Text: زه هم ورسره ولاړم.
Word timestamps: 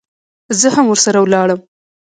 زه 0.59 0.67
هم 0.75 0.85
ورسره 0.89 1.19
ولاړم. 1.21 1.59